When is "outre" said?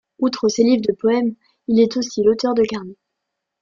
0.17-0.49